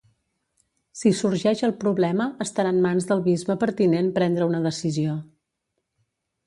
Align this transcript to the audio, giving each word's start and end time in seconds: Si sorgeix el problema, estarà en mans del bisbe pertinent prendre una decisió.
Si 1.01 1.11
sorgeix 1.19 1.61
el 1.67 1.75
problema, 1.83 2.27
estarà 2.47 2.73
en 2.77 2.81
mans 2.87 3.09
del 3.13 3.23
bisbe 3.29 3.59
pertinent 3.67 4.13
prendre 4.19 4.53
una 4.53 4.65
decisió. 4.71 5.19